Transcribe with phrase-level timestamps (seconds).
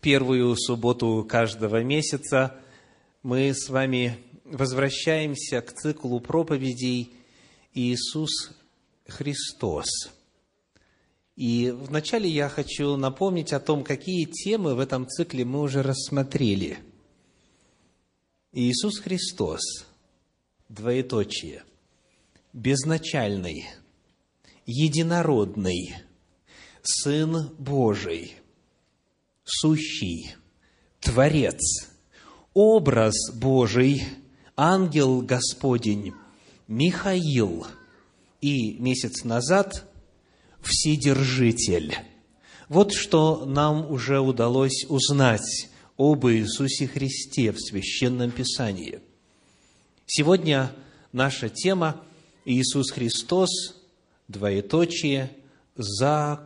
[0.00, 2.58] первую субботу каждого месяца
[3.22, 7.12] мы с вами возвращаемся к циклу проповедей
[7.74, 8.52] «Иисус
[9.06, 9.86] Христос».
[11.36, 16.78] И вначале я хочу напомнить о том, какие темы в этом цикле мы уже рассмотрели.
[18.52, 19.60] Иисус Христос,
[20.68, 21.62] двоеточие,
[22.52, 23.66] безначальный,
[24.66, 25.94] единородный,
[26.82, 28.34] Сын Божий–
[29.44, 30.34] сущий,
[31.00, 31.60] Творец,
[32.54, 34.02] образ Божий,
[34.56, 36.12] ангел Господень,
[36.68, 37.66] Михаил
[38.40, 39.86] и месяц назад
[40.62, 41.96] Вседержитель.
[42.68, 49.00] Вот что нам уже удалось узнать об Иисусе Христе в Священном Писании.
[50.06, 50.72] Сегодня
[51.12, 52.02] наша тема
[52.44, 53.76] Иисус Христос,
[54.28, 55.30] двоеточие,
[55.76, 56.44] законодатель.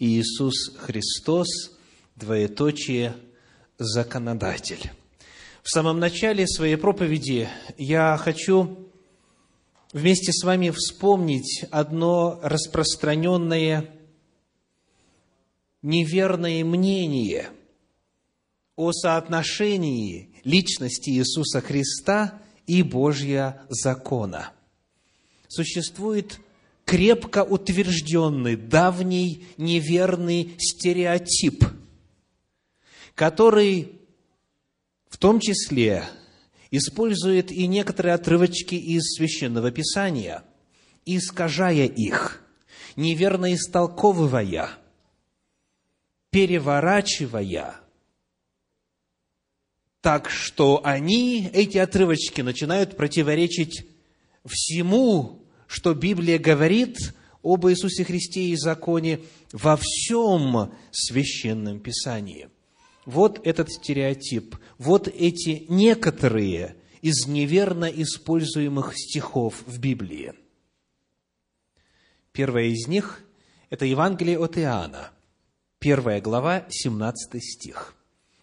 [0.00, 1.46] Иисус Христос,
[2.16, 3.14] двоеточие,
[3.78, 4.90] законодатель.
[5.62, 8.88] В самом начале своей проповеди я хочу
[9.92, 13.90] вместе с вами вспомнить одно распространенное
[15.82, 17.50] неверное мнение
[18.76, 24.52] о соотношении личности Иисуса Христа и Божья закона.
[25.46, 26.40] Существует
[26.84, 31.64] крепко утвержденный, давний неверный стереотип,
[33.14, 34.00] который
[35.08, 36.04] в том числе
[36.70, 40.44] использует и некоторые отрывочки из Священного Писания,
[41.04, 42.42] искажая их,
[42.96, 44.70] неверно истолковывая,
[46.30, 47.76] переворачивая,
[50.00, 53.86] так что они, эти отрывочки, начинают противоречить
[54.46, 55.39] всему
[55.70, 59.20] что Библия говорит об Иисусе Христе и законе
[59.52, 62.48] во всем священном Писании.
[63.06, 70.34] Вот этот стереотип, вот эти некоторые из неверно используемых стихов в Библии.
[72.32, 73.20] Первое из них–
[73.70, 75.12] это Евангелие от Иоанна,
[75.78, 77.94] первая глава, 17 стих.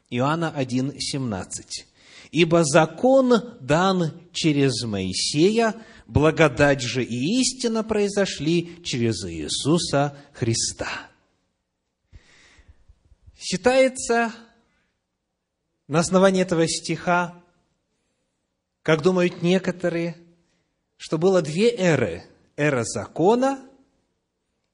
[0.10, 1.88] Иоанна 1, 17.
[2.32, 5.76] «Ибо закон дан через Моисея,
[6.08, 10.90] благодать же и истина произошли через Иисуса Христа.
[13.38, 14.34] Считается
[15.88, 17.42] на основании этого стиха,
[18.82, 20.18] как думают некоторые,
[20.96, 22.24] что было две эры.
[22.56, 23.60] Эра закона,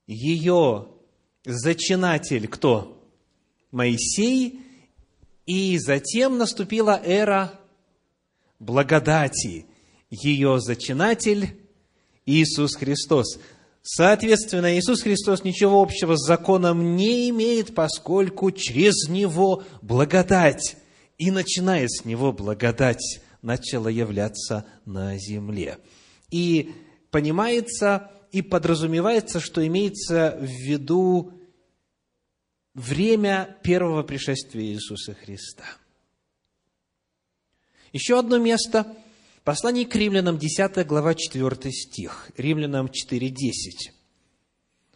[0.07, 0.88] ее
[1.44, 3.03] зачинатель кто?
[3.71, 4.61] Моисей,
[5.45, 7.59] и затем наступила эра
[8.59, 9.65] благодати,
[10.13, 11.57] ее зачинатель
[12.25, 13.40] Иисус Христос.
[13.81, 20.78] Соответственно, Иисус Христос ничего общего с законом не имеет, поскольку через Него благодать,
[21.18, 25.79] и начиная с Него благодать, начала являться на земле.
[26.30, 26.72] И
[27.12, 31.34] понимается и подразумевается, что имеется в виду
[32.75, 35.66] время первого пришествия Иисуса Христа.
[37.91, 38.95] Еще одно место–
[39.44, 42.31] Послание к римлянам, 10 глава, 4 стих.
[42.38, 43.92] Римлянам 4.10.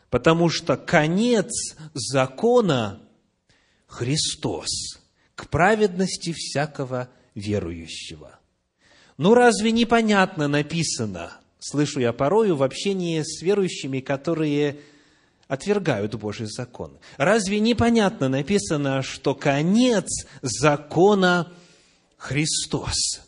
[0.09, 3.01] Потому что конец закона–
[3.87, 4.99] Христос,
[5.35, 8.39] к праведности всякого верующего.
[9.17, 14.79] Ну, разве непонятно написано, слышу я порою в общении с верующими, которые
[15.47, 16.97] отвергают Божий закон.
[17.15, 20.07] Разве непонятно написано, что конец
[20.41, 21.51] закона–
[22.17, 23.26] Христос?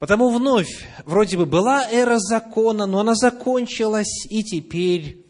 [0.00, 5.26] Потому вновь, вроде бы была эра закона, но она закончилась, и теперь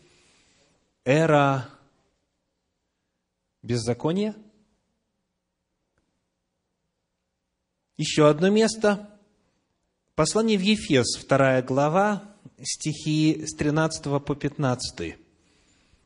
[1.05, 1.69] эра
[3.63, 4.37] беззакония.
[7.97, 9.11] Еще одно место.
[10.15, 15.17] Послание в Ефес, вторая глава, стихи с 13 по 15.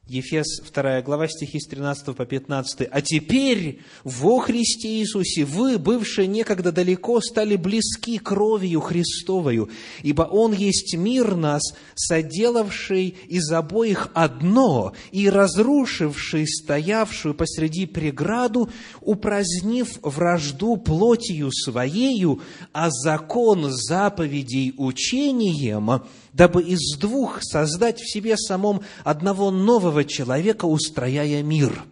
[0.06, 2.86] Ефес 2 глава, стихи с 13 по 15.
[2.90, 9.70] «А теперь во Христе Иисусе вы, бывшие некогда далеко, стали близки кровью Христовою,
[10.02, 11.62] ибо Он есть мир нас,
[11.94, 18.68] соделавший из обоих одно и разрушивший стоявшую посреди преграду,
[19.00, 22.42] упразднив вражду плотью Своею,
[22.74, 26.02] а закон заповедей учением–
[26.34, 31.84] дабы из двух создать в себе самом одного нового человека, устрояя мир.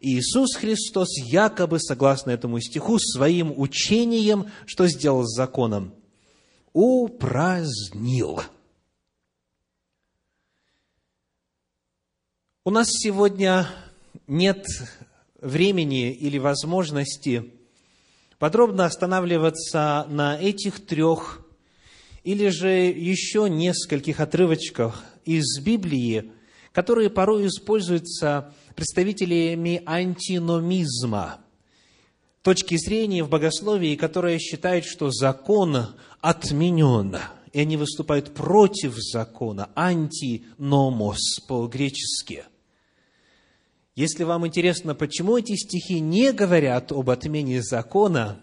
[0.00, 5.94] Иисус Христос якобы, согласно этому стиху, своим учением, что сделал с законом?
[6.74, 8.42] Упразднил.
[12.66, 13.66] У нас сегодня
[14.26, 14.66] нет
[15.40, 17.50] времени или возможности
[18.38, 21.43] подробно останавливаться на этих трех
[22.24, 26.32] или же еще нескольких отрывочках из Библии,
[26.72, 31.38] которые порой используются представителями антиномизма,
[32.42, 37.18] точки зрения в богословии, которая считает, что закон отменен,
[37.52, 42.44] и они выступают против закона, антиномос по-гречески.
[43.94, 48.40] Если вам интересно, почему эти стихи не говорят об отмене закона,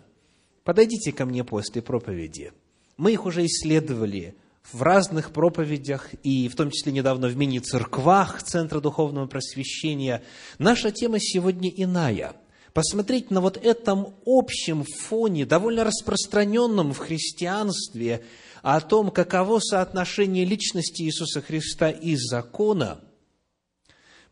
[0.64, 2.54] подойдите ко мне после проповеди.
[3.02, 4.36] Мы их уже исследовали
[4.72, 10.22] в разных проповедях, и в том числе недавно в мини-церквах Центра Духовного Просвещения.
[10.60, 12.36] Наша тема сегодня иная.
[12.74, 18.24] Посмотреть на вот этом общем фоне, довольно распространенном в христианстве,
[18.62, 23.02] о том, каково соотношение личности Иисуса Христа и закона,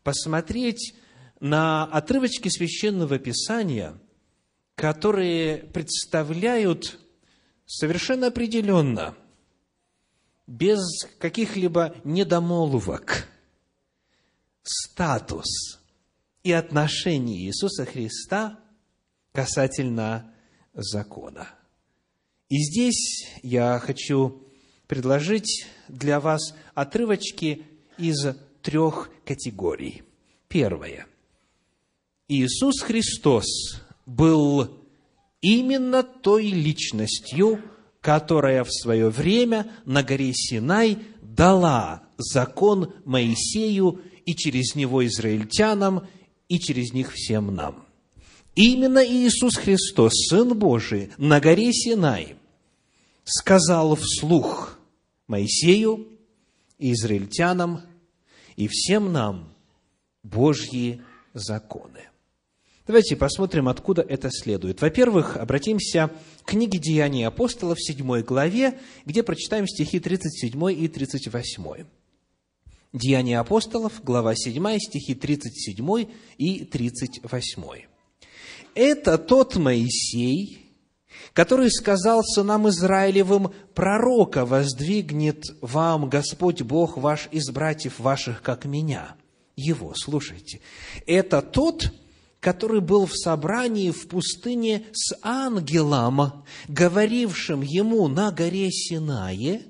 [0.04, 0.94] посмотреть
[1.40, 3.98] на отрывочки Священного Писания,
[4.76, 7.00] которые представляют
[7.70, 9.14] совершенно определенно–
[10.50, 10.80] без
[11.20, 13.28] каких-либо недомолвок
[14.64, 15.78] статус
[16.42, 18.58] и отношение Иисуса Христа
[19.30, 20.34] касательно
[20.74, 21.48] закона.
[22.48, 24.42] И здесь я хочу
[24.88, 27.64] предложить для вас отрывочки
[27.96, 30.02] из трех категорий.
[30.48, 31.06] Первое.
[32.26, 33.46] Иисус Христос
[34.04, 34.79] был
[35.40, 37.60] именно той личностью,
[38.00, 46.06] которая в свое время на горе Синай дала закон Моисею и через него израильтянам,
[46.48, 47.86] и через них всем нам.
[48.54, 52.36] Именно Иисус Христос, Сын Божий, на горе Синай
[53.24, 54.78] сказал вслух
[55.28, 56.08] Моисею
[56.78, 57.82] израильтянам
[58.56, 59.54] и всем нам
[60.22, 61.02] Божьи
[61.32, 62.09] законы.
[62.90, 64.82] Давайте посмотрим, откуда это следует.
[64.82, 66.10] Во-первых, обратимся
[66.42, 71.84] к книге «Деяния апостолов» в 7 главе, где прочитаем стихи 37 и 38.
[72.92, 77.62] Деяния апостолов, глава 7, стихи 37 и 38.
[78.74, 80.66] «Это тот Моисей,
[81.32, 89.14] который сказал сынам Израилевым, пророка воздвигнет вам Господь Бог ваш из братьев ваших, как меня».
[89.60, 90.60] Его, слушайте.
[91.06, 91.92] Это тот,
[92.40, 99.62] который был в собрании в пустыне с ангелом, говорившим ему на горе Синае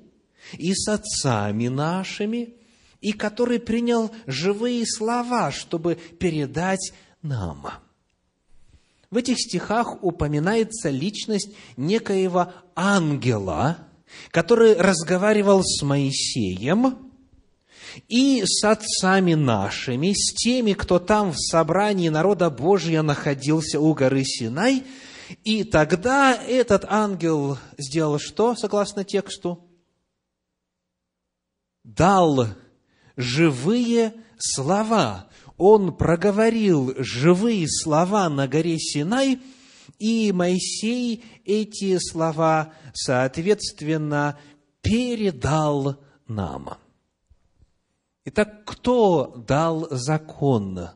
[0.53, 2.55] и с отцами нашими,
[3.01, 7.67] и который принял живые слова, чтобы передать нам.
[9.09, 13.79] В этих стихах упоминается личность некоего ангела,
[14.29, 16.97] который разговаривал с Моисеем–
[18.07, 24.23] и с отцами нашими, с теми, кто там в собрании народа Божия находился у горы
[24.23, 24.83] Синай.
[25.43, 29.65] И тогда этот ангел сделал что, согласно тексту?
[31.83, 32.47] Дал
[33.15, 35.29] живые слова.
[35.57, 39.39] Он проговорил живые слова на горе Синай,
[39.99, 44.39] и Моисей эти слова, соответственно,
[44.81, 45.97] передал
[46.27, 46.80] нам.
[48.25, 50.89] Итак, кто дал закон?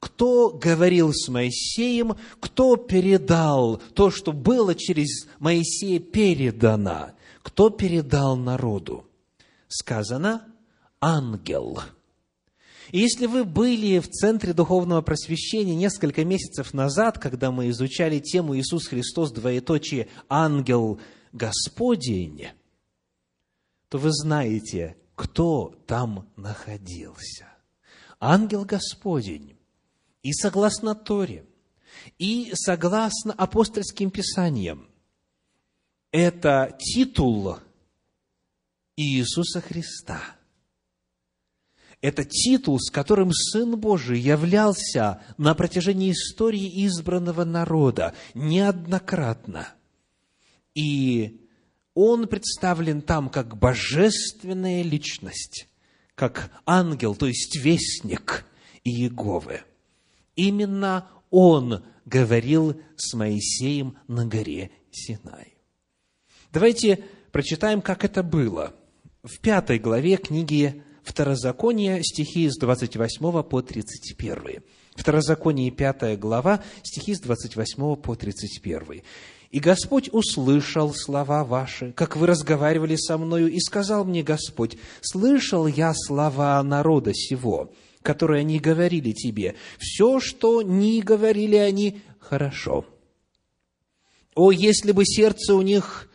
[0.00, 2.16] Кто говорил с Моисеем?
[2.40, 7.10] Кто передал то, что было через Моисея передано?
[7.42, 9.06] Кто передал народу?
[9.68, 10.46] Сказано
[11.00, 11.80] «ангел».
[12.90, 18.56] И если вы были в Центре Духовного Просвещения несколько месяцев назад, когда мы изучали тему
[18.56, 21.00] Иисус Христос, двоеточие «ангел
[21.32, 22.48] Господень»,
[23.88, 27.48] то вы знаете, кто там находился.
[28.20, 29.56] Ангел Господень.
[30.22, 31.44] И согласно Торе,
[32.18, 34.88] и согласно апостольским писаниям,
[36.10, 37.58] это титул
[38.96, 40.20] Иисуса Христа.
[42.00, 49.68] Это титул, с которым Сын Божий являлся на протяжении истории избранного народа неоднократно.
[50.74, 51.43] И
[51.94, 55.68] он представлен там как божественная личность,
[56.14, 58.44] как ангел, то есть вестник
[58.82, 59.62] Иеговы.
[60.36, 65.54] Именно он говорил с Моисеем на горе Синай.
[66.52, 68.74] Давайте прочитаем, как это было.
[69.22, 74.62] В пятой главе книги Второзакония, стихи с 28 по 31.
[74.96, 79.02] Второзаконие, пятая глава, стихи с 28 по 31.
[79.54, 85.68] И Господь услышал слова ваши, как вы разговаривали со мною, и сказал мне Господь, слышал
[85.68, 89.54] я слова народа сего, которые они говорили тебе.
[89.78, 92.84] Все, что не говорили они, хорошо.
[94.34, 96.10] О, если бы сердце у них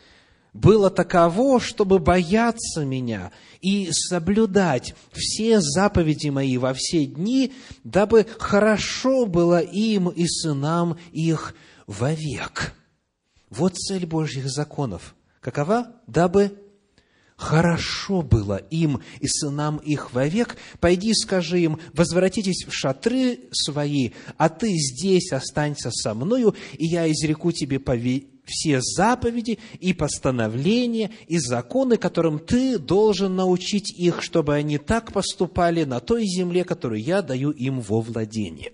[0.51, 3.31] было таково, чтобы бояться меня
[3.61, 7.53] и соблюдать все заповеди мои во все дни,
[7.85, 11.55] дабы хорошо было им и сынам их
[11.87, 12.73] вовек.
[13.49, 15.15] Вот цель Божьих законов.
[15.41, 15.93] Какова?
[16.07, 16.57] Дабы
[17.39, 24.49] хорошо было им и сынам их вовек, пойди скажи им, возвратитесь в шатры свои, а
[24.49, 27.79] ты здесь останься со мною, и я изреку тебе
[28.45, 35.85] все заповеди и постановления и законы, которым ты должен научить их, чтобы они так поступали
[35.85, 38.73] на той земле, которую я даю им во владение.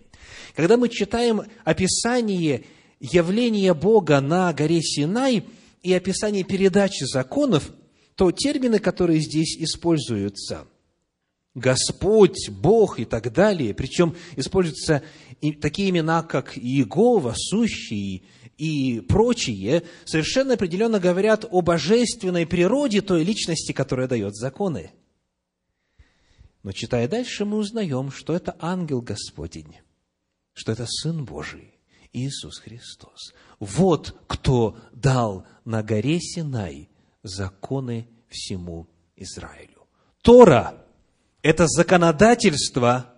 [0.55, 2.63] Когда мы читаем описание
[2.99, 5.45] явления Бога на горе Синай
[5.83, 7.71] и описание передачи законов–
[8.15, 10.67] то термины, которые здесь используются,
[11.53, 15.03] Господь, Бог и так далее, причем используются
[15.61, 18.25] такие имена, как Иегова, Сущий
[18.57, 24.91] и прочие, совершенно определенно говорят о божественной природе той личности, которая дает законы.
[26.63, 29.77] Но читая дальше, мы узнаем, что это ангел Господень,
[30.53, 31.74] что это Сын Божий,
[32.15, 33.33] Иисус Христос.
[33.59, 36.89] Вот кто дал на горе Синай
[37.23, 39.85] законы всему Израилю.
[40.21, 40.85] Тора–
[41.41, 43.13] это законодательство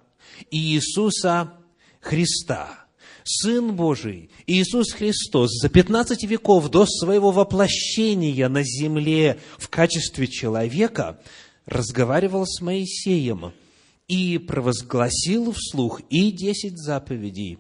[0.49, 1.53] Иисуса
[2.01, 2.85] Христа.
[3.23, 11.19] Сын Божий, Иисус Христос, за 15 веков до своего воплощения на земле в качестве человека
[11.65, 13.51] разговаривал с Моисеем
[14.07, 17.59] и провозгласил вслух и десять заповедей,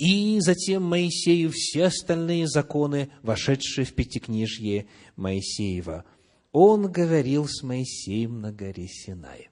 [0.00, 6.06] и затем Моисею все остальные законы, вошедшие в Пятикнижье Моисеева.
[6.52, 9.50] Он говорил с Моисеем на горе Синай.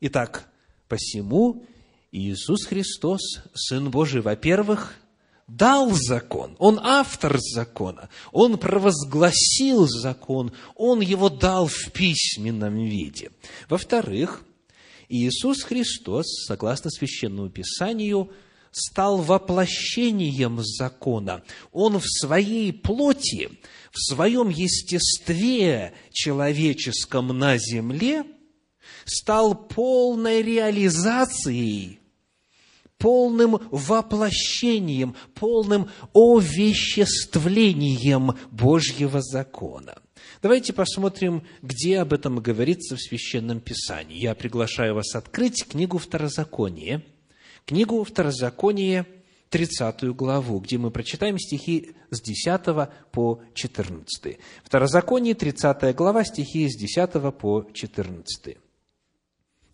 [0.00, 0.48] Итак,
[0.86, 1.64] посему
[2.12, 3.20] Иисус Христос,
[3.52, 4.94] Сын Божий, во-первых,
[5.48, 13.32] дал закон, Он автор закона, Он провозгласил закон, Он его дал в письменном виде.
[13.68, 14.44] Во-вторых,
[15.08, 18.30] Иисус Христос, согласно Священному Писанию,
[18.70, 21.42] стал воплощением закона.
[21.72, 23.50] Он в своей плоти,
[23.92, 28.24] в своем естестве человеческом на земле
[29.04, 32.00] стал полной реализацией,
[32.98, 39.98] полным воплощением, полным овеществлением Божьего закона.
[40.42, 44.18] Давайте посмотрим, где об этом говорится в Священном Писании.
[44.18, 47.02] Я приглашаю вас открыть книгу Второзакония–
[47.64, 49.06] книгу Второзаконие,
[49.50, 54.38] 30 главу, где мы прочитаем стихи с 10 по 14.
[54.64, 58.58] Второзаконие, 30 глава, стихи с 10 по 14.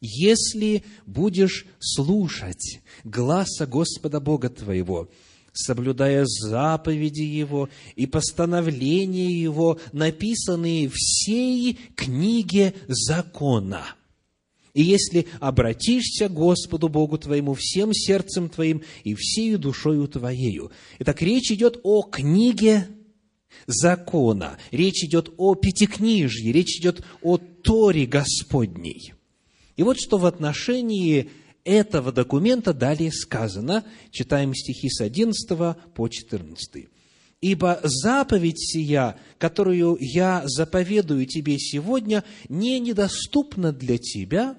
[0.00, 5.08] «Если будешь слушать гласа Господа Бога твоего,
[5.52, 13.84] соблюдая заповеди Его и постановления Его, написанные в сей книге закона,
[14.76, 20.70] и если обратишься к Господу Богу твоему всем сердцем твоим и всею душою твоею.
[20.98, 22.86] Итак, речь идет о книге
[23.66, 29.14] закона, речь идет о пятикнижье, речь идет о Торе Господней.
[29.76, 31.30] И вот что в отношении
[31.64, 35.48] этого документа далее сказано, читаем стихи с 11
[35.94, 36.86] по 14.
[37.40, 44.56] «Ибо заповедь сия, которую я заповедую тебе сегодня, не недоступна для тебя,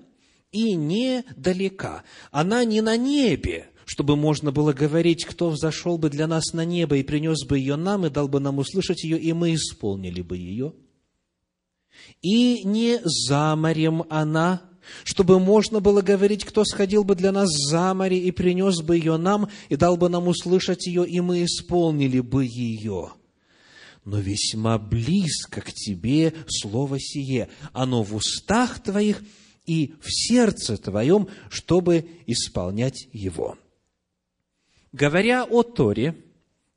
[0.51, 2.04] и недалека.
[2.32, 6.98] Она не на небе, чтобы можно было говорить, кто взошел бы для нас на небо
[6.98, 10.38] и принес бы ее нам, и дал бы нам услышать ее, и мы исполнили бы
[10.38, 10.74] ее.
[12.22, 14.62] И не за морем она,
[15.04, 19.18] чтобы можно было говорить, кто сходил бы для нас за море и принес бы ее
[19.18, 23.13] нам, и дал бы нам услышать ее, и мы исполнили бы ее.
[24.06, 29.22] Но весьма близко к тебе слово сие, оно в устах твоих–
[29.67, 33.59] и в сердце твоем, чтобы исполнять его».
[34.91, 36.15] Говоря о Торе,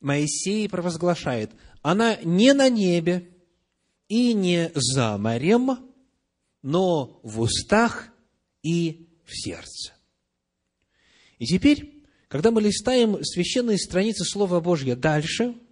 [0.00, 3.30] Моисей провозглашает, она не на небе
[4.08, 5.78] и не за морем,
[6.62, 8.08] но в устах
[8.62, 9.94] и в сердце.
[11.38, 15.54] И теперь, когда мы листаем священные страницы Слова Божьего дальше–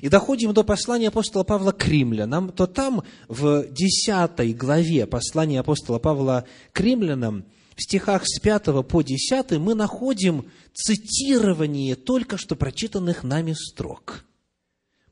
[0.00, 5.98] и доходим до послания апостола Павла к римлянам, то там в 10 главе послания апостола
[5.98, 7.44] Павла к римлянам,
[7.76, 14.24] в стихах с 5 по 10 мы находим цитирование только что прочитанных нами строк.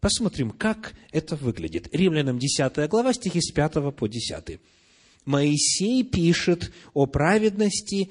[0.00, 1.88] Посмотрим, как это выглядит.
[1.92, 4.60] Римлянам 10 глава, стихи с 5 по 10.
[5.24, 8.10] Моисей пишет о праведности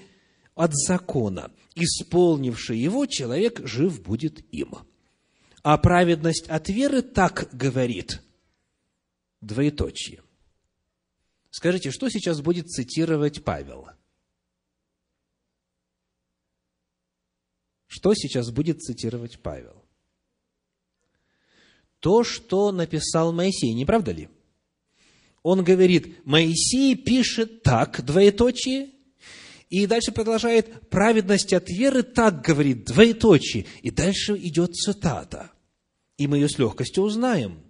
[0.56, 1.52] от закона.
[1.76, 4.76] Исполнивший его, человек жив будет им.
[5.64, 8.22] А праведность от веры так говорит.
[9.42, 10.24] Двоеточие.
[11.50, 13.90] Скажите, что сейчас будет цитировать Павел?
[17.88, 19.84] Что сейчас будет цитировать Павел?
[22.00, 24.30] То, что написал Моисей, не правда ли?
[25.44, 28.92] Он говорит, Моисей пишет так, двоеточие,
[29.72, 33.66] и дальше продолжает, праведность от веры так говорит, двоеточие.
[33.82, 35.50] И дальше идет цитата.
[36.18, 37.64] И мы ее с легкостью узнаем.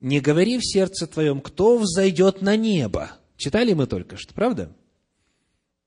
[0.00, 3.18] «Не говори в сердце твоем, кто взойдет на небо».
[3.38, 4.76] Читали мы только что, правда?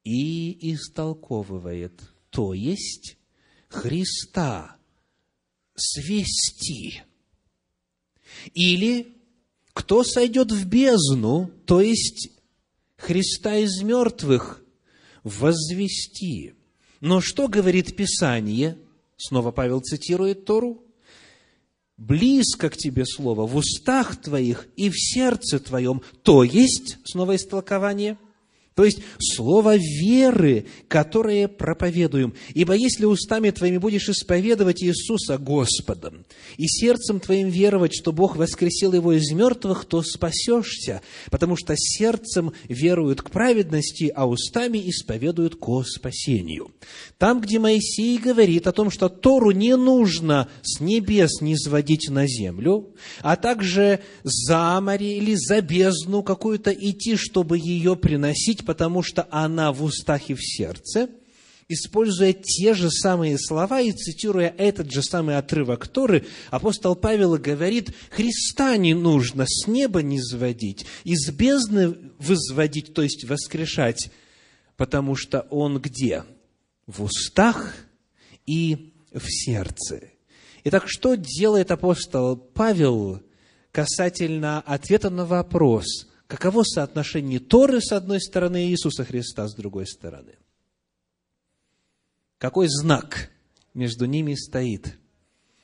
[0.04, 2.01] И истолковывает,
[2.32, 3.16] то есть
[3.68, 4.75] Христа
[5.75, 7.04] свести.
[8.56, 9.16] Или
[9.74, 12.32] кто сойдет в бездну, то есть
[13.00, 14.62] Христа из мертвых
[15.24, 16.53] возвести.
[17.00, 18.77] Но что говорит Писание?
[19.18, 20.84] Снова Павел цитирует Тору.
[21.98, 26.01] «Близко к тебе слово в устах твоих и в сердце твоем».
[26.24, 28.18] То есть, снова истолкование–
[28.76, 32.34] то есть слово веры, которое проповедуем.
[32.54, 38.94] Ибо если устами твоими будешь исповедовать Иисуса Господом, и сердцем твоим веровать, что Бог воскресил
[38.94, 45.84] его из мертвых, то спасешься, потому что сердцем веруют к праведности, а устами исповедуют ко
[45.84, 46.72] спасению.
[47.18, 52.94] Там, где Моисей говорит о том, что Тору не нужно с небес низводить на землю,
[53.22, 59.74] а также за море или за бездну какую-то идти, чтобы ее приносить, потому что она
[59.74, 61.10] в устах и в сердце,
[61.68, 67.96] используя те же самые слова и цитируя этот же самый отрывок Торы, апостол Павел говорит,
[68.12, 74.12] Христа не нужно с неба не сводить, из бездны возводить, то есть воскрешать,
[74.78, 76.26] потому что Он где?
[76.86, 77.74] В устах
[78.46, 80.12] и в сердце.
[80.64, 83.20] Итак, что делает апостол Павел
[83.72, 89.87] касательно ответа на вопрос, каково соотношение Торы с одной стороны и Иисуса Христа с другой
[89.87, 90.35] стороны.
[92.37, 93.31] Какой знак
[93.74, 95.00] между ними стоит?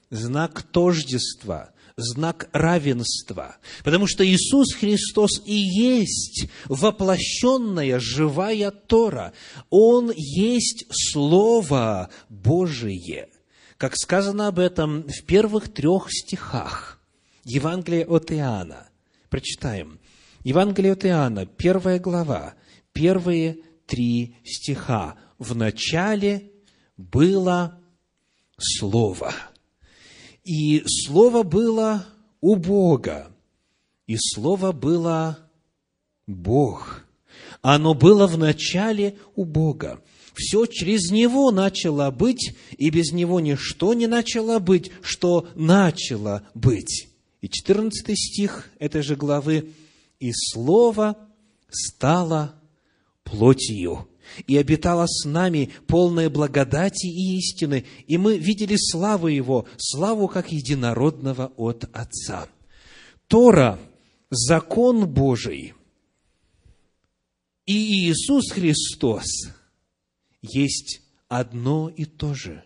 [0.10, 3.58] Знак тождества, знак равенства.
[3.84, 9.34] Потому что Иисус Христос и есть воплощенная живая Тора.
[9.69, 13.30] Он есть Слово Божие.
[13.78, 16.99] Как сказано об этом в первых трех стихах
[17.43, 18.89] Евангелия от Иоанна.
[19.30, 19.99] Прочитаем.
[20.45, 22.53] Евангелие от Иоанна, первая глава,
[22.93, 25.15] первые три стиха.
[25.39, 26.51] В начале
[26.97, 27.81] было
[28.55, 29.34] Слово.
[30.43, 32.05] И Слово было
[32.41, 33.36] у Бога.
[34.05, 35.39] И Слово было
[36.27, 37.08] Бог.
[37.63, 39.99] Оно было в начале у Бога.
[40.36, 47.08] Все через Него начало быть, и без Него ничто не начало быть, что начало быть.
[47.41, 49.73] И 14 стих этой же главы
[50.19, 51.17] и Слово
[51.69, 52.56] стало
[53.23, 54.08] плотью
[54.47, 60.51] и обитало с нами полное благодати и истины, и мы видели славу Его, славу как
[60.51, 62.47] единородного от Отца.
[63.28, 63.80] Тора–
[64.30, 65.73] закон Божий,
[67.65, 69.25] и Иисус Христос
[70.41, 72.63] есть одно и то же.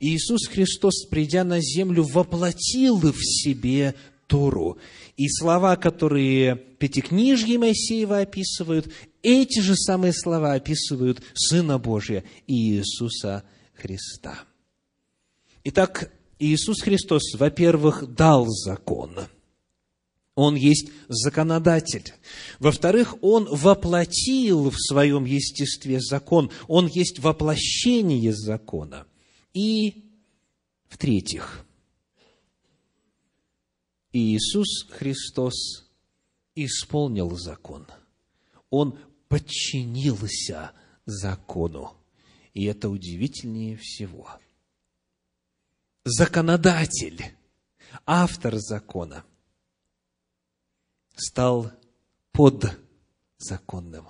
[0.00, 3.94] Иисус Христос, придя на землю, воплотил в себе
[4.28, 4.78] Тору.
[5.16, 13.42] И слова, которые Пятикнижье Моисеева описывают, эти же самые слова описывают Сына Божия Иисуса
[13.74, 14.38] Христа.
[15.64, 19.16] Итак, Иисус Христос, во-первых, дал закон.
[20.36, 22.12] Он есть законодатель.
[22.60, 26.52] Во-вторых, Он воплотил в своем естестве закон.
[26.68, 29.06] Он есть воплощение закона.
[29.52, 30.04] И,
[30.88, 31.66] в-третьих,
[34.18, 35.88] Иисус Христос
[36.54, 37.86] исполнил закон.
[38.70, 40.72] Он подчинился
[41.06, 41.96] закону.
[42.52, 44.28] И это удивительнее всего.
[46.04, 47.36] Законодатель,
[48.06, 49.24] автор закона,
[51.14, 51.70] стал
[52.32, 54.08] подзаконным.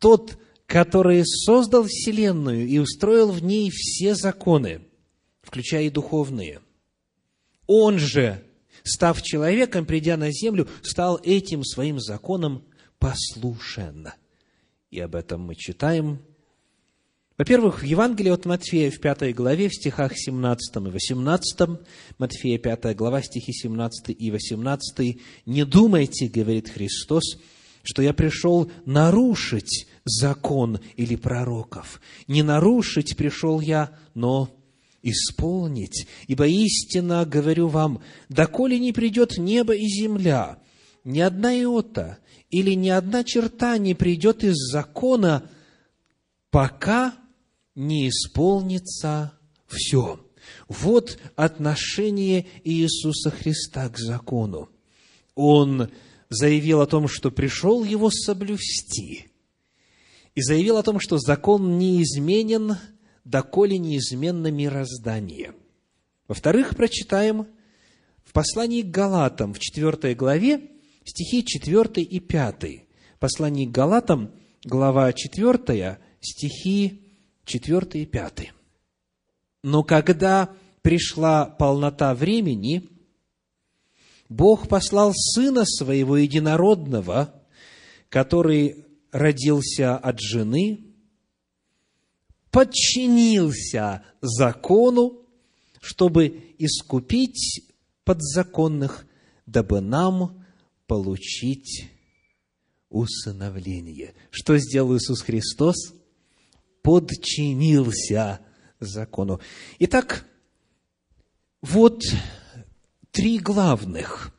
[0.00, 4.88] Тот, который создал Вселенную и устроил в ней все законы,
[5.42, 6.62] включая и духовные,
[7.66, 8.44] он же
[8.84, 12.64] став человеком, придя на землю, стал этим своим законом
[12.98, 14.08] послушен.
[14.90, 16.20] И об этом мы читаем.
[17.38, 21.80] Во-первых, в Евангелии от Матфея в пятой главе, в стихах 17 и 18,
[22.18, 27.38] Матфея 5 глава, стихи 17 и 18, «Не думайте,— говорит Христос,—
[27.82, 32.00] что я пришел нарушить закон или пророков.
[32.28, 34.50] Не нарушить пришел я, но
[35.02, 36.06] исполнить.
[36.26, 40.58] Ибо истинно говорю вам, доколе не придет небо и земля,
[41.04, 42.18] ни одна иота
[42.50, 45.48] или ни одна черта не придет из закона,
[46.50, 47.14] пока
[47.74, 49.32] не исполнится
[49.66, 50.20] все.
[50.68, 54.68] Вот отношение Иисуса Христа к закону.
[55.34, 55.90] Он
[56.28, 59.28] заявил о том, что пришел его соблюсти,
[60.34, 62.76] и заявил о том, что закон неизменен,
[63.24, 65.54] доколе неизменно мироздание.
[66.28, 67.46] Во-вторых, прочитаем
[68.24, 70.70] в послании к Галатам, в 4 главе,
[71.04, 72.64] стихи 4 и 5.
[73.18, 74.32] Послание к Галатам,
[74.64, 77.02] глава 4, стихи
[77.44, 78.52] 4 и 5.
[79.62, 80.50] Но когда
[80.82, 82.88] пришла полнота времени,
[84.28, 87.34] Бог послал Сына Своего Единородного,
[88.08, 90.91] который родился от жены,
[92.52, 95.26] подчинился закону,
[95.80, 97.64] чтобы искупить
[98.04, 99.06] подзаконных,
[99.46, 100.44] дабы нам
[100.86, 101.90] получить
[102.88, 104.14] усыновление.
[104.30, 105.94] Что сделал Иисус Христос?
[106.82, 108.40] Подчинился
[108.78, 109.40] закону.
[109.78, 110.26] Итак,
[111.62, 112.04] вот
[113.10, 114.32] три главных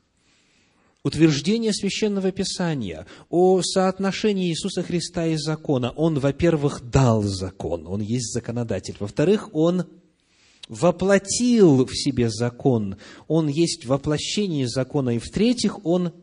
[1.03, 5.91] утверждения Священного Писания о соотношении Иисуса Христа и закона.
[5.91, 8.95] Он, во-первых, дал закон, он есть законодатель.
[8.99, 9.85] Во-вторых, он
[10.69, 15.11] воплотил в себе закон, он есть воплощение закона.
[15.11, 16.13] И в-третьих, он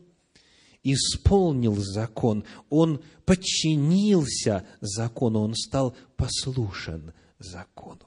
[0.83, 8.01] исполнил закон, он подчинился закону, он стал послушен закону.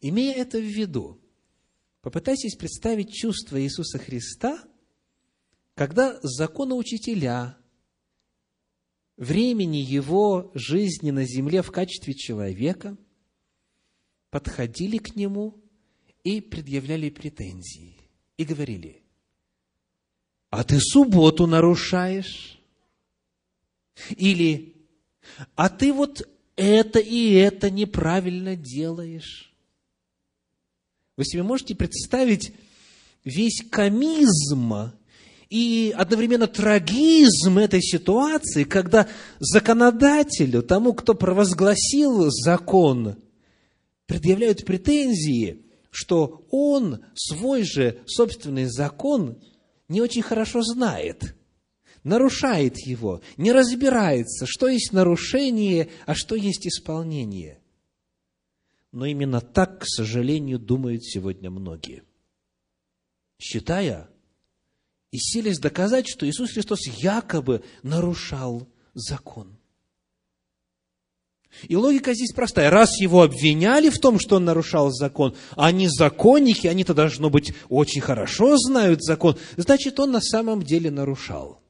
[0.00, 1.18] Имея это в виду,
[2.02, 4.60] попытайтесь представить чувство Иисуса Христа,
[5.76, 7.54] когда законоучителя
[9.18, 12.96] времени его жизни на земле в качестве человека
[14.30, 15.62] подходили к нему
[16.24, 17.94] и предъявляли претензии,
[18.38, 19.02] и говорили,
[20.48, 22.58] а ты субботу нарушаешь?
[24.16, 24.74] Или,
[25.56, 29.54] а ты вот это и это неправильно делаешь?
[31.18, 32.54] Вы себе можете представить
[33.24, 34.94] весь комизм
[35.48, 43.16] и одновременно трагизм этой ситуации, когда законодателю, тому, кто провозгласил закон,
[44.06, 49.38] предъявляют претензии, что он свой же собственный закон
[49.88, 51.36] не очень хорошо знает,
[52.02, 57.60] нарушает его, не разбирается, что есть нарушение, а что есть исполнение–
[58.96, 62.02] но именно так, к сожалению, думают сегодня многие.
[63.38, 64.08] Считая
[65.16, 69.56] и силясь доказать, что Иисус Христос якобы нарушал закон.
[71.62, 72.68] И логика здесь простая.
[72.68, 77.54] Раз его обвиняли в том, что он нарушал закон, а они законники, они-то, должно быть,
[77.70, 81.62] очень хорошо знают закон, значит, он на самом деле нарушал.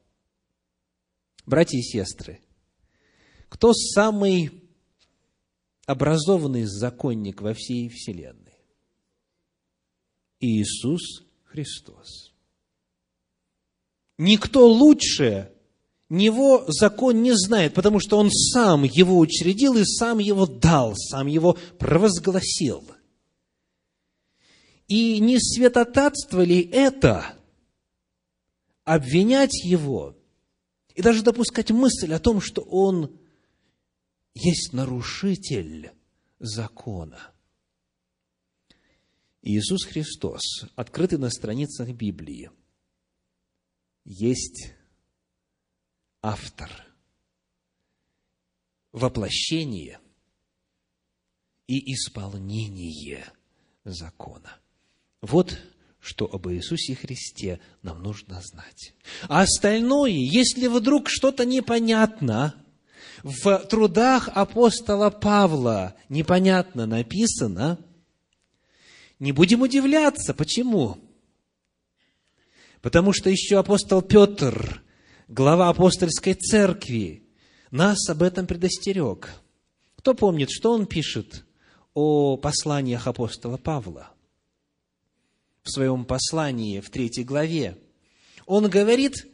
[1.45, 2.41] Братья и сестры,
[3.49, 4.51] кто самый
[5.87, 8.59] образованный законник во всей Вселенной.
[10.41, 12.26] Иисус Христос.
[14.19, 15.53] Никто лучше
[16.09, 21.27] него закон не знает, потому что он сам его учредил и сам его дал, сам
[21.27, 22.85] его провозгласил.
[24.89, 27.35] И не святотатство ли это
[28.85, 30.17] обвинять его
[30.95, 33.19] и даже допускать мысль о том, что он
[34.33, 35.91] есть нарушитель
[36.39, 37.33] закона.
[39.43, 40.43] Иисус Христос,
[40.75, 42.51] открытый на страницах Библии,
[44.07, 44.73] есть
[46.23, 46.71] автор,
[48.93, 49.99] воплощение
[51.67, 53.25] и исполнение
[53.85, 54.59] закона.
[55.21, 55.61] Вот
[55.99, 58.95] что об Иисусе Христе нам нужно знать.
[59.29, 62.55] А остальное, если вдруг что-то непонятно,
[63.25, 67.81] в трудах апостола Павла непонятно написано,
[69.19, 70.33] не будем удивляться.
[70.33, 70.99] Почему?
[72.87, 74.81] Потому что еще апостол Петр,
[75.27, 77.25] глава апостольской церкви,
[77.73, 79.29] нас об этом предостерег.
[79.97, 81.45] Кто помнит, что он пишет
[81.95, 84.11] о посланиях апостола Павла?
[85.65, 87.77] В своем послании в третьей главе.
[88.47, 89.27] Он говорит,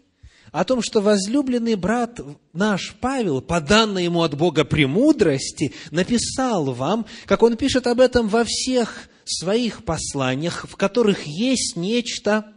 [0.50, 2.22] о том, что возлюбленный брат
[2.54, 8.28] наш Павел, по данной ему от Бога премудрости, написал вам, как он пишет об этом
[8.28, 12.51] во всех своих посланиях, в которых есть нечто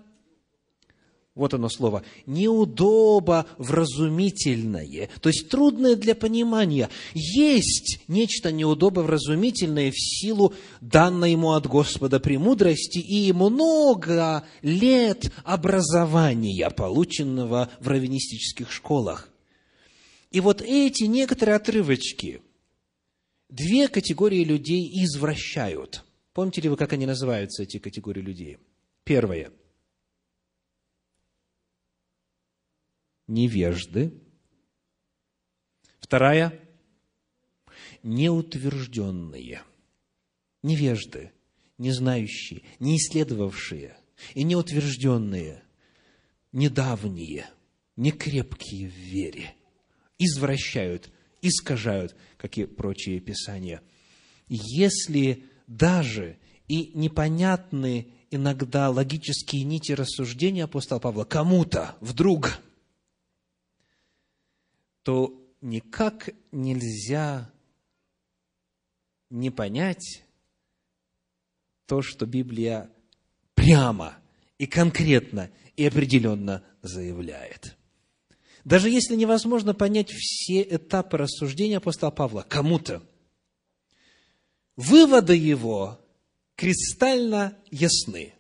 [1.35, 6.89] вот оно слово, неудобо вразумительное, то есть трудное для понимания.
[7.13, 16.69] Есть нечто неудобо вразумительное в силу данной ему от Господа премудрости и много лет образования,
[16.69, 19.29] полученного в раввинистических школах.
[20.31, 22.41] И вот эти некоторые отрывочки
[23.49, 26.05] две категории людей извращают.
[26.33, 28.57] Помните ли вы, как они называются, эти категории людей?
[29.03, 29.51] Первое–
[33.27, 34.13] невежды.
[35.99, 36.59] Вторая–
[38.03, 39.63] неутвержденные.
[40.61, 41.31] Невежды,
[41.77, 43.97] не знающие, не исследовавшие
[44.33, 45.63] и неутвержденные,
[46.51, 47.47] недавние,
[47.95, 49.53] некрепкие в вере,
[50.17, 51.11] извращают,
[51.41, 53.81] искажают, как и прочие писания.
[54.47, 62.59] Если даже и непонятны иногда логические нити рассуждения апостола Павла кому-то вдруг–
[65.05, 67.53] то никак нельзя
[69.29, 70.23] не понять
[71.85, 72.89] то, что Библия
[73.53, 74.17] прямо
[74.57, 77.77] и конкретно и определенно заявляет.
[78.63, 83.03] Даже если невозможно понять все этапы рассуждения апостола Павла кому-то,
[84.75, 86.03] выводы его
[86.55, 88.33] кристально ясны.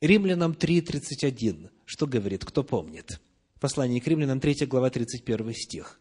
[0.00, 1.70] Римлянам 3.31.
[1.84, 3.20] Что говорит, кто помнит?
[3.60, 6.00] Послание к римлянам, 3 глава, 31 стих.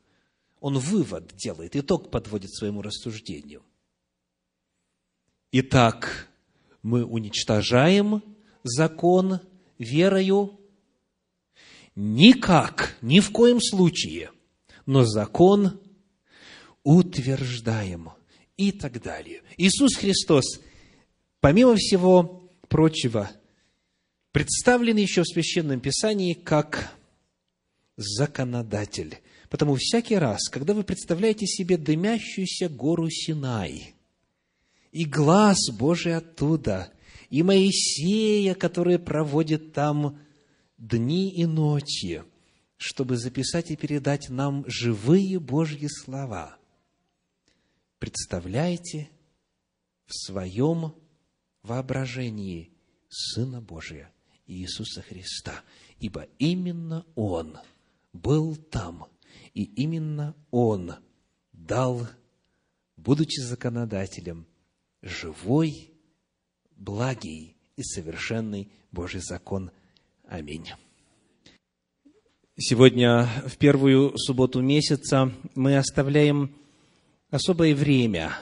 [0.60, 3.64] Он вывод делает, итог подводит своему рассуждению.
[5.52, 6.30] Итак,
[6.82, 8.24] мы уничтожаем
[8.64, 9.40] закон
[9.78, 10.60] верою?
[11.96, 14.32] Никак, ни в коем случае.
[14.86, 15.80] Но закон
[16.84, 18.10] утверждаем
[18.58, 19.44] и так далее.
[19.58, 20.60] Иисус Христос,
[21.40, 23.32] помимо всего прочего,
[24.32, 26.96] представлен еще в Священном Писании как
[27.98, 29.20] законодатель.
[29.50, 33.96] Потому всякий раз, когда вы представляете себе дымящуюся гору Синай,
[34.92, 36.92] и глаз Божий оттуда,
[37.30, 40.20] и Моисея, который проводит там
[40.78, 42.24] дни и ночи,
[42.78, 46.58] чтобы записать и передать нам живые Божьи слова.
[48.00, 49.10] Представляете
[50.06, 50.94] в своем
[51.64, 52.72] воображении
[53.10, 54.12] Сына Божия,
[54.46, 55.62] Иисуса Христа,
[56.00, 57.58] ибо именно Он–
[58.16, 59.08] был там,
[59.54, 60.96] и именно Он
[61.52, 62.08] дал,
[62.98, 64.48] будучи законодателем,
[65.02, 65.92] живой,
[66.76, 69.72] благий и совершенный Божий закон.
[70.28, 70.68] Аминь.
[72.58, 76.56] Сегодня, в первую субботу месяца, мы оставляем
[77.30, 78.38] особое время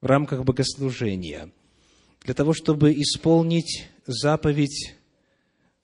[0.00, 1.52] в рамках богослужения
[2.22, 4.96] для того, чтобы исполнить заповедь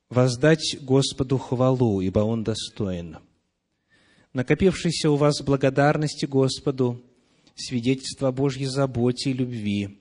[0.09, 3.19] воздать Господу хвалу, ибо Он достоин.
[4.33, 7.03] Накопившейся у вас благодарности Господу,
[7.55, 9.99] свидетельство Божьей заботе и любви,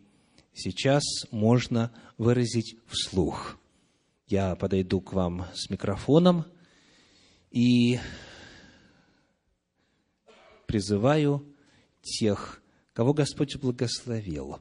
[0.53, 3.57] сейчас можно выразить вслух.
[4.27, 6.45] Я подойду к вам с микрофоном
[7.51, 7.99] и
[10.65, 11.45] призываю
[12.01, 12.61] тех,
[12.93, 14.59] кого Господь благословил,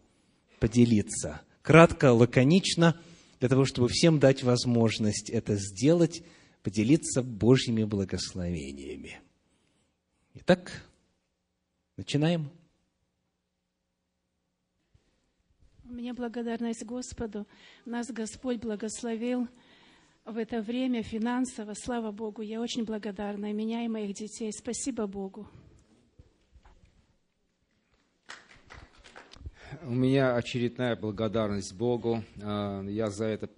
[0.61, 2.99] поделиться кратко, лаконично–
[3.41, 6.23] для того, чтобы всем дать возможность это сделать,
[6.63, 9.21] поделиться Божьими благословениями.
[10.35, 10.85] Итак,
[11.97, 12.51] начинаем.
[15.85, 17.47] У меня благодарность Господу.
[17.85, 19.49] Нас Господь благословил
[20.25, 21.75] в это время финансово.
[21.75, 23.53] Слава Богу, я очень благодарна.
[23.53, 24.53] Меня, и моих детей.
[24.53, 25.49] Спасибо Богу.
[29.89, 32.25] У меня очередная благодарность Богу.
[32.43, 33.49] А, я за это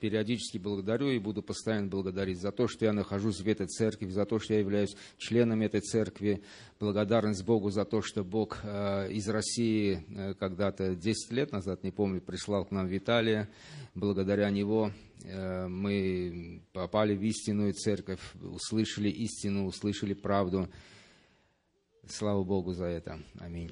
[0.00, 4.26] периодически благодарю и буду постоянно благодарить за то, что я нахожусь в этой церкви, за
[4.26, 6.42] то, что я являюсь членом этой церкви.
[6.80, 11.92] Благодарность Богу за то, что Бог а, из России э, когда-то 10 лет назад, не
[11.92, 13.48] помню, прислал к нам Виталия.
[13.94, 14.90] Благодаря него
[15.22, 20.68] э, мы попали в истинную церковь, услышали истину, услышали правду.
[22.08, 23.20] Слава Богу за это.
[23.38, 23.70] Аминь.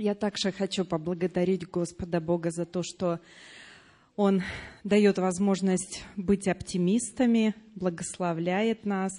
[0.00, 3.20] Я также хочу поблагодарить Господа Бога за то, что
[4.16, 4.42] Он
[4.82, 9.12] дает возможность быть оптимистами, благословляет нас,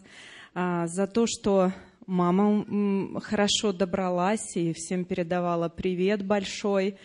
[0.55, 1.71] а, за то, что
[2.07, 6.97] мама хорошо добралась и всем передавала привет большой.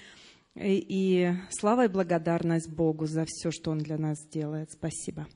[0.55, 4.73] И слава и благодарность Богу за все, что Он для нас делает.
[4.73, 5.27] Спасибо.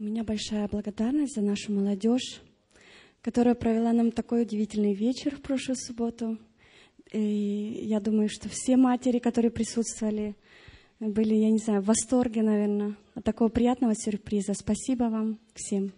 [0.00, 2.40] У меня большая благодарность за нашу молодежь,
[3.20, 6.38] которая провела нам такой удивительный вечер в прошлую субботу.
[7.10, 10.36] И я думаю, что все матери, которые присутствовали,
[11.00, 14.54] были, я не знаю, в восторге, наверное, от такого приятного сюрприза.
[14.54, 15.92] Спасибо вам всем.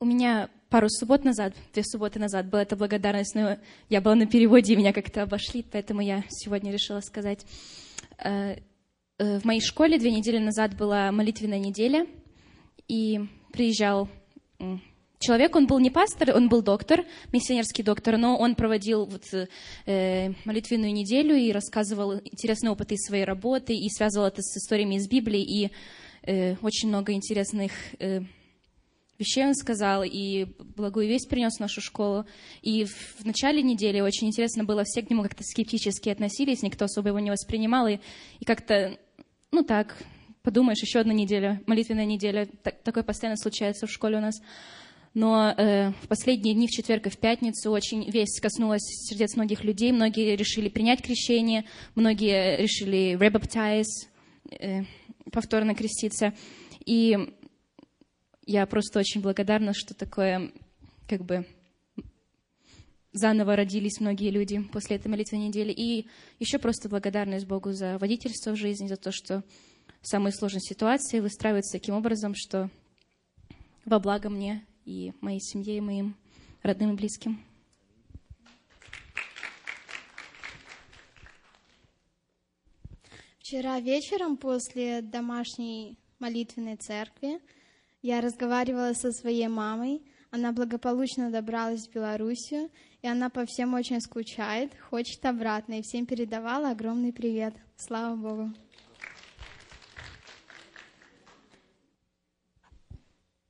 [0.00, 3.56] У меня пару суббот назад, две субботы назад была эта благодарность, но
[3.88, 7.46] я была на переводе, и меня как-то обошли, поэтому я сегодня решила сказать.
[9.22, 12.06] Э, в моей школе две недели назад была молитвенная неделя,
[12.88, 13.20] и
[13.52, 14.08] приезжал
[15.20, 19.22] человек, он был не пастор, он был доктор, миссионерский доктор, но он проводил вот,
[19.86, 24.96] э, молитвенную неделю и рассказывал интересные опыты из своей работы, и связывал это с историями
[24.96, 25.70] из Библии, и
[26.24, 28.22] э, очень много интересных э,
[29.22, 32.26] вещей он сказал, и благую весть принес в нашу школу.
[32.60, 37.08] И в начале недели очень интересно было, все к нему как-то скептически относились, никто особо
[37.08, 37.98] его не воспринимал, и,
[38.40, 38.98] и как-то,
[39.52, 39.96] ну так,
[40.42, 44.40] подумаешь, еще одна неделя, молитвенная неделя, так, такое постоянно случается в школе у нас.
[45.14, 49.62] Но э, в последние дни, в четверг и в пятницу, очень весть коснулась сердец многих
[49.62, 49.92] людей.
[49.92, 54.08] Многие решили принять крещение, многие решили rebaptize,
[54.58, 54.84] э,
[55.30, 56.32] повторно креститься.
[56.86, 57.18] И
[58.46, 60.50] я просто очень благодарна, что такое,
[61.06, 61.46] как бы,
[63.12, 65.72] заново родились многие люди после этой молитвенной недели.
[65.72, 66.06] И
[66.38, 69.44] еще просто благодарность Богу за водительство в жизни, за то, что
[70.00, 72.70] самые сложные ситуации выстраиваются таким образом, что
[73.84, 76.16] во благо мне и моей семье, и моим
[76.62, 77.40] родным и близким.
[83.38, 87.40] Вчера вечером после домашней молитвенной церкви
[88.00, 90.02] я разговаривала со своей мамой.
[90.30, 92.70] Она благополучно добралась в Белоруссию,
[93.02, 97.54] и она по всем очень скучает, хочет обратно, и всем передавала огромный привет.
[97.76, 98.50] Слава Богу.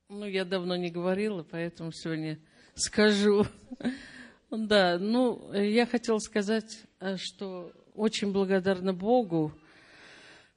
[0.09, 2.39] Ну, я давно не говорила, поэтому сегодня
[2.75, 3.45] скажу.
[4.55, 9.51] Да, ну, я хотела сказать, э, что очень благодарна Богу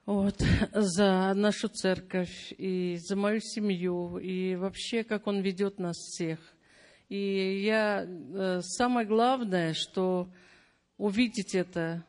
[0.04, 0.37] вот,
[0.74, 6.55] за нашу церковь и за мою семью, и вообще, как Он ведет нас всех.
[7.08, 10.28] И я, э, самое главное, что
[10.98, 12.04] увидеть это,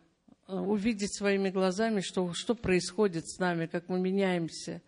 [0.47, 4.81] э, увидеть своими глазами, что, что происходит с нами, как мы меняемся.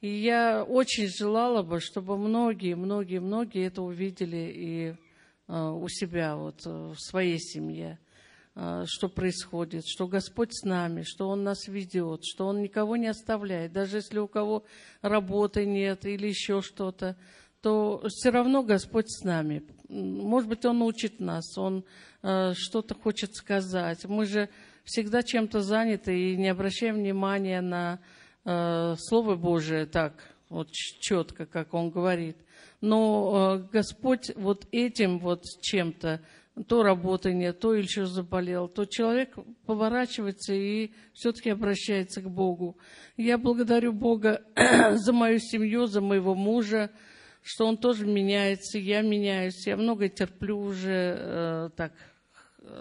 [0.00, 4.94] И я очень желала бы, чтобы многие, многие, многие это увидели и
[5.48, 7.98] э, у себя, вот, в своей семье.
[8.86, 13.72] Что происходит, что Господь с нами, что Он нас ведет, что Он никого не оставляет.
[13.72, 14.64] Даже если у кого
[15.00, 17.16] работы нет или еще что-то,
[17.62, 19.62] то все равно Господь с нами.
[19.88, 21.84] Может быть, Он учит нас, Он
[22.22, 24.04] э, что-то хочет сказать.
[24.04, 24.48] Мы же
[24.84, 28.00] всегда чем-то заняты и не обращаем внимания на
[28.44, 30.14] э, Слово Божие так
[30.48, 32.36] вот четко, как Он говорит.
[32.80, 36.20] Но э, Господь вот этим вот чем-то
[36.66, 39.34] то работы нет, то еще заболел, то человек
[39.66, 42.76] поворачивается и все-таки обращается к Богу.
[43.16, 44.42] Я благодарю Бога
[44.94, 46.90] за мою семью, за моего мужа,
[47.48, 51.92] что он тоже меняется, я меняюсь, я много терплю уже э, так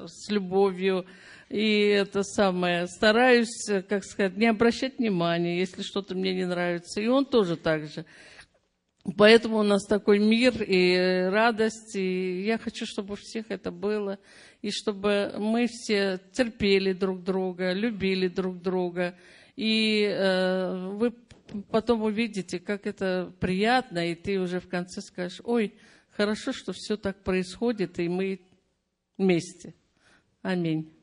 [0.06, 1.06] с любовью.
[1.47, 6.99] И это самое, стараюсь, как сказать, не обращать внимания, если что-то мне не нравится.
[6.99, 8.06] И он тоже так же.
[9.15, 14.19] Поэтому у нас такой мир и радость, и я хочу, чтобы у всех это было,
[14.62, 19.15] и чтобы мы все терпели друг друга, любили друг друга,
[19.56, 21.13] и э, вы
[21.69, 25.73] потом увидите, как это приятно, и ты уже в конце скажешь, ой,
[26.12, 28.41] хорошо, что все так происходит, и мы
[29.17, 29.73] вместе.
[30.41, 30.93] Аминь.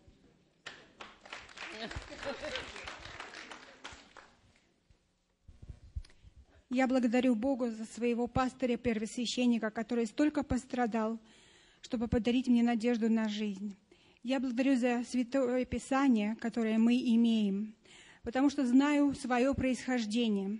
[6.71, 11.21] Я благодарю Богу за своего пастыря, первосвященника, который столько пострадал,
[11.83, 13.77] чтобы подарить мне надежду на жизнь.
[14.25, 17.77] Я благодарю за Святое Писание, которое мы имеем,
[18.25, 20.59] потому что знаю свое происхождение,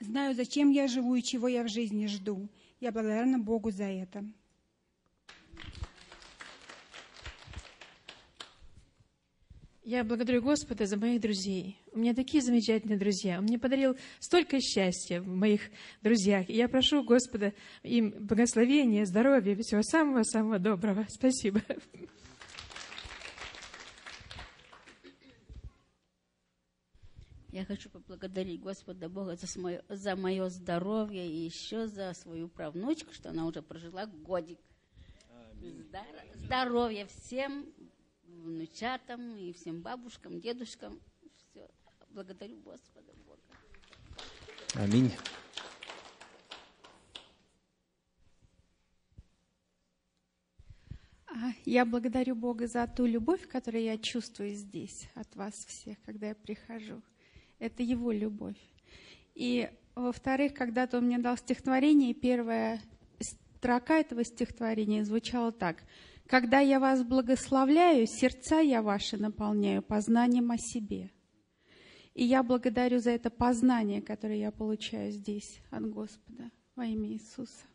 [0.00, 2.48] знаю, зачем я живу и чего я в жизни жду.
[2.80, 4.24] Я благодарна Богу за это.
[9.82, 11.76] Я благодарю Господа за моих друзей.
[11.92, 13.38] У меня такие замечательные друзья.
[13.38, 15.62] Он мне подарил столько счастья в моих
[16.00, 16.48] друзьях.
[16.48, 17.52] И я прошу Господа
[17.82, 21.06] им благословения, здоровья, всего самого-самого доброго.
[21.08, 21.60] Спасибо.
[27.52, 33.12] Я хочу поблагодарить Господа Бога за мое, за мое здоровье и еще за свою правнучку,
[33.12, 34.60] что она уже прожила годик.
[36.34, 37.66] Здоровья всем,
[38.22, 41.00] внучатам и всем бабушкам, дедушкам.
[41.36, 41.68] Все.
[42.10, 43.42] Благодарю Господа Бога.
[44.74, 45.12] Аминь.
[51.64, 56.34] Я благодарю Бога за ту любовь, которую я чувствую здесь от вас всех, когда я
[56.34, 57.02] прихожу.
[57.60, 58.58] Это Его любовь.
[59.36, 62.80] И, во-вторых, когда-то Он мне дал стихотворение, и первая
[63.20, 65.84] строка этого стихотворения звучала так.
[66.26, 71.10] «Когда я вас благословляю, сердца я ваши наполняю познанием о себе».
[72.14, 77.69] И я благодарю за это познание, которое я получаю здесь от Господа во имя Иисуса.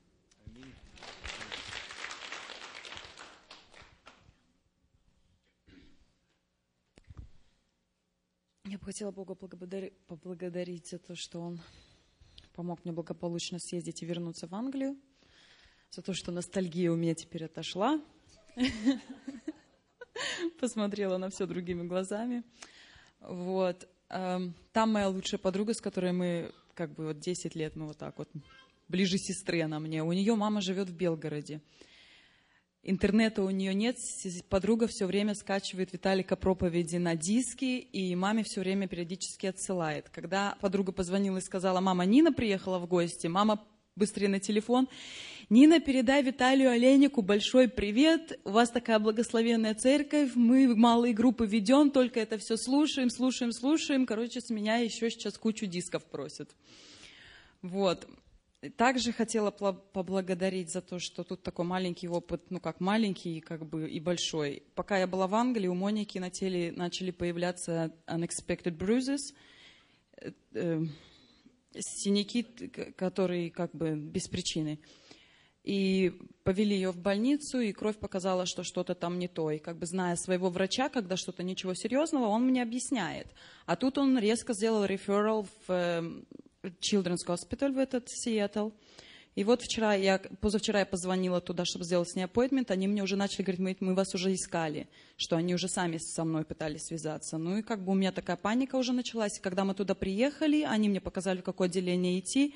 [8.68, 11.62] Я бы хотела Бога поблагодарить, за то, что Он
[12.56, 14.98] помог мне благополучно съездить и вернуться в Англию,
[15.92, 18.02] за то, что ностальгия у меня теперь отошла.
[20.60, 22.44] Посмотрела на все другими глазами.
[23.20, 23.88] Вот.
[24.10, 28.00] Эм, там моя лучшая подруга, с которой мы как бы вот 10 лет, мы вот
[28.00, 28.30] так вот,
[28.88, 30.04] ближе сестры она мне.
[30.04, 31.62] У нее мама живет в Белгороде.
[32.88, 33.98] Интернета у нее нет,
[34.48, 40.10] подруга все время скачивает Виталика проповеди на диски, и маме все время периодически отсылает.
[40.10, 43.60] Когда подруга позвонила и сказала, мама, Нина приехала в гости, мама
[43.96, 44.88] быстрее на телефон,
[45.50, 51.90] Нина, передай Виталию Олейнику большой привет, у вас такая благословенная церковь, мы малые группы ведем,
[51.90, 56.52] только это все слушаем, слушаем, слушаем, короче, с меня еще сейчас кучу дисков просят.
[57.64, 58.08] Вот.
[58.70, 63.90] Также хотела поблагодарить за то, что тут такой маленький опыт, ну как маленький как бы
[63.90, 64.64] и большой.
[64.76, 69.34] Пока я была в Англии, у Моники на теле начали появляться unexpected bruises,
[70.22, 70.84] э, э,
[71.78, 74.80] синяки, которые как бы без причины.
[75.66, 76.14] И
[76.44, 79.50] повели ее в больницу, и кровь показала, что что-то там не то.
[79.50, 83.28] И как бы зная своего врача, когда что-то ничего серьезного, он мне объясняет.
[83.66, 86.28] А тут он резко сделал реферал в эм,
[86.80, 88.70] Children's Hospital в этот Сиэтл.
[89.36, 93.04] И вот вчера я, позавчера я позвонила туда, чтобы сделать с ней appointment, они мне
[93.04, 94.88] уже начали говорить, мы, мы вас уже искали,
[95.18, 97.38] что они уже сами со мной пытались связаться.
[97.38, 99.40] Ну и как бы у меня такая паника уже началась.
[99.40, 102.56] Когда мы туда приехали, они мне показали, в какое отделение идти,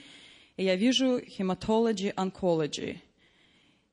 [0.56, 3.00] и я вижу hematology, oncology.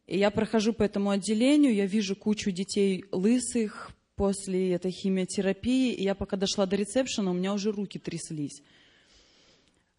[0.06, 6.04] И я прохожу по этому отделению, я вижу кучу детей лысых после этой химиотерапии, и
[6.04, 8.62] я пока дошла до ресепшена, у меня уже руки тряслись.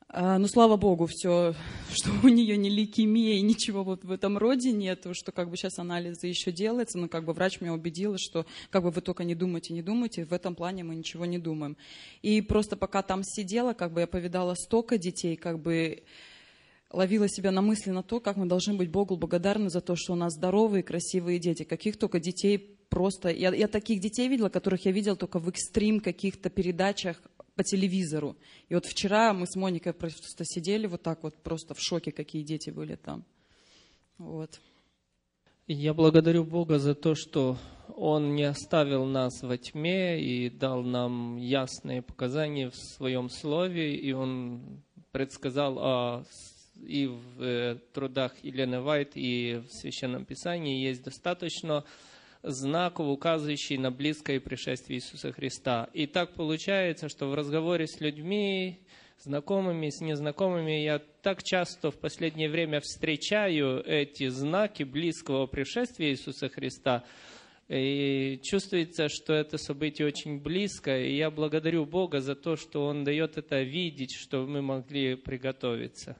[0.09, 1.53] А, ну, слава богу, все,
[1.91, 5.57] что у нее не лейкемия и ничего вот в этом роде нету, что как бы
[5.57, 9.25] сейчас анализы еще делаются, но как бы врач меня убедил, что как бы вы только
[9.25, 11.75] не думайте, не думайте, в этом плане мы ничего не думаем.
[12.21, 16.03] И просто пока там сидела, как бы я повидала столько детей, как бы
[16.89, 20.13] ловила себя на мысли на то, как мы должны быть Богу благодарны за то, что
[20.13, 21.63] у нас здоровые, красивые дети.
[21.63, 23.27] Каких только детей просто...
[23.29, 27.21] Я, я таких детей видела, которых я видела только в экстрим каких-то передачах
[27.57, 28.37] по телевизору.
[28.69, 32.43] И вот вчера мы с Моникой просто сидели вот так вот, просто в шоке, какие
[32.43, 33.25] дети были там.
[34.17, 34.61] Вот.
[35.67, 37.57] Я благодарю Бога за то, что
[37.95, 44.13] Он не оставил нас во тьме и дал нам ясные показания в Своем Слове, и
[44.13, 44.81] Он
[45.11, 46.23] предсказал о
[46.85, 51.83] и в э, трудах Елены Вайт, и в Священном Писании есть достаточно
[52.47, 55.89] знаков, указывающих на близкое пришествие Иисуса Христа.
[55.93, 58.79] И так получается, что в разговоре с людьми,
[59.19, 66.49] знакомыми, с незнакомыми, я так часто в последнее время встречаю эти знаки близкого пришествия Иисуса
[66.49, 67.03] Христа,
[67.67, 73.03] и чувствуется, что это событие очень близко, и я благодарю Бога за то, что Он
[73.03, 76.15] дает это видеть, чтобы мы могли приготовиться.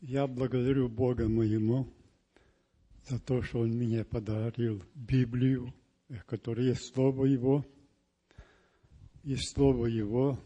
[0.00, 1.92] Я благодарю Бога моему
[3.08, 5.74] за то, что Он мне подарил Библию,
[6.26, 7.66] которая есть Слово Его.
[9.24, 10.38] И Слово Его,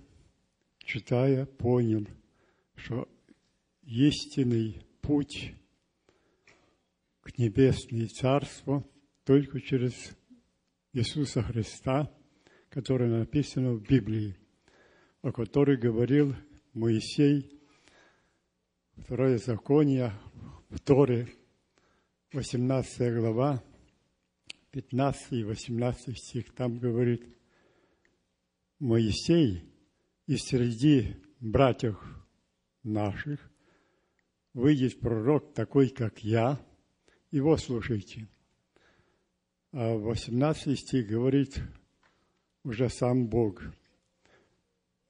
[0.78, 2.06] читая, понял,
[2.76, 3.06] что
[3.82, 5.52] истинный путь
[7.20, 8.90] к небесному царству
[9.24, 10.16] только через
[10.94, 12.10] Иисуса Христа,
[12.70, 14.34] который написано в Библии,
[15.20, 16.34] о которой говорил
[16.72, 17.61] Моисей
[19.04, 20.12] Второе законие,
[20.70, 21.28] Второе,
[22.32, 23.62] 18 глава,
[24.70, 27.26] 15 и 18 стих, там говорит,
[28.78, 29.64] Моисей
[30.28, 31.98] из среди братьев
[32.84, 33.40] наших
[34.54, 36.64] выйдет пророк такой, как я,
[37.32, 38.28] его слушайте.
[39.72, 41.60] А 18 стих говорит
[42.62, 43.62] уже сам Бог.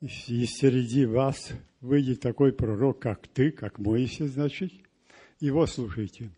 [0.02, 4.72] И среди вас выйдет такой пророк, как ты, как Моисей, значит,
[5.38, 6.32] его слушайте.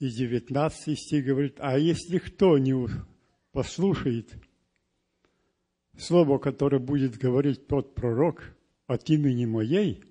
[0.00, 2.74] И 19 стих говорит, а если кто не
[3.52, 4.34] послушает
[5.96, 8.42] слово, которое будет говорить тот пророк,
[8.88, 10.02] от имени моей,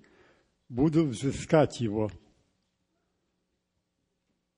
[0.70, 2.10] буду взыскать его.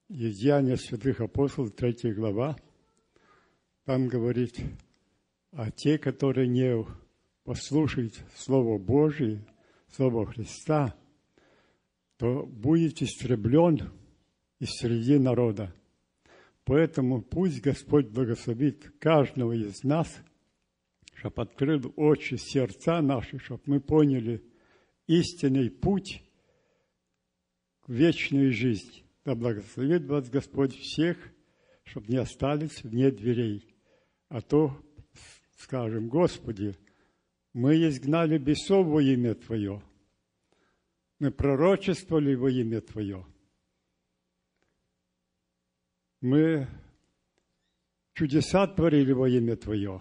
[0.09, 2.57] Деяния святых апостолов, 3 глава,
[3.87, 4.61] там говорит,
[5.57, 6.85] а те, которые не
[7.45, 9.45] послушают Слово Божие,
[9.89, 10.95] Слово Христа,
[12.17, 13.93] то будет истреблен
[14.59, 15.73] из среди народа.
[16.65, 20.09] Поэтому пусть Господь благословит каждого из нас,
[21.15, 24.43] чтобы открыл очи, сердца наши, чтобы мы поняли
[25.07, 26.23] истинный путь
[27.83, 29.05] к вечной жизни.
[29.25, 31.17] Да благословит вас Господь всех,
[31.85, 33.69] чтобы не остались вне дверей.
[34.29, 34.77] А то
[35.57, 36.77] скажем, Господи,
[37.53, 39.83] мы изгнали бесов во имя Твое,
[41.19, 43.25] мы пророчествовали во имя Твое,
[46.21, 46.67] мы
[48.15, 50.01] чудеса творили во имя Твое,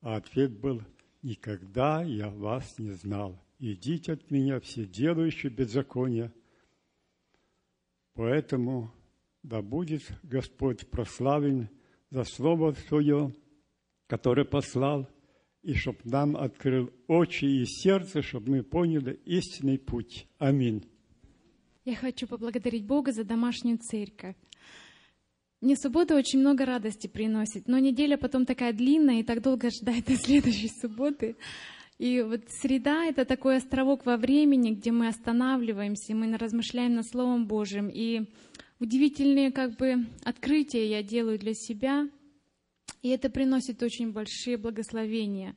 [0.00, 0.82] а ответ был,
[1.22, 3.40] никогда я вас не знал.
[3.58, 6.32] Идите от меня, все делающие беззаконие.
[8.12, 8.92] Поэтому
[9.42, 11.68] да будет Господь прославлен
[12.10, 13.34] за Слово Свое,
[14.14, 15.08] которое послал,
[15.64, 20.28] и чтобы нам открыл очи и сердце, чтобы мы поняли истинный путь.
[20.38, 20.84] Аминь.
[21.84, 24.36] Я хочу поблагодарить Бога за домашнюю церковь.
[25.60, 30.04] Мне суббота очень много радости приносит, но неделя потом такая длинная, и так долго ждать
[30.04, 31.34] до следующей субботы.
[31.98, 37.48] И вот среда— это такой островок во времени, где мы останавливаемся, мы размышляем над Словом
[37.48, 37.90] Божьим.
[37.92, 38.30] И
[38.78, 42.08] удивительные как бы открытия я делаю для себя,
[43.02, 45.54] и это приносит очень большие благословения.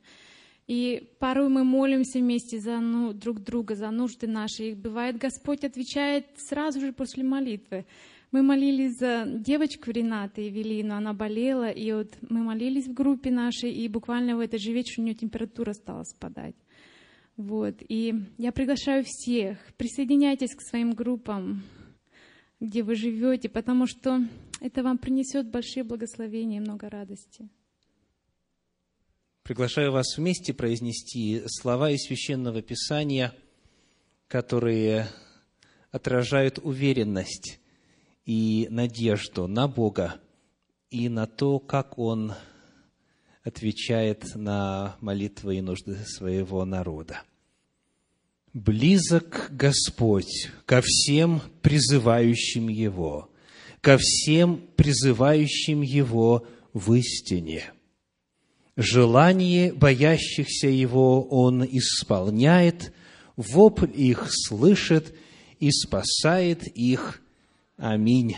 [0.66, 4.70] И порой мы молимся вместе за ну, друг друга, за нужды наши.
[4.70, 7.86] И бывает, Господь отвечает сразу же после молитвы.
[8.32, 13.72] Мы молились за девочку Ренаты Евелину, она болела, и вот мы молились в группе нашей,
[13.72, 16.54] и буквально в этот же вечер у нее температура стала спадать.
[17.38, 17.76] Вот.
[17.88, 21.62] И я приглашаю всех, присоединяйтесь к своим группам,
[22.60, 24.20] где вы живете, потому что
[24.60, 27.48] это вам принесет большие благословения и много радости.
[29.42, 33.34] Приглашаю вас вместе произнести слова из Священного Писания,
[34.26, 35.08] которые
[35.90, 37.58] отражают уверенность
[38.26, 40.20] и надежду на Бога
[40.90, 42.34] и на то, как Он
[43.42, 47.22] отвечает на молитвы и нужды своего народа.
[48.52, 53.27] Близок Господь ко всем призывающим Его,
[53.80, 57.72] ко всем призывающим Его в истине.
[58.76, 62.92] Желание боящихся Его Он исполняет,
[63.36, 65.14] вопль их слышит
[65.58, 67.20] и спасает их
[67.78, 68.36] Аминь.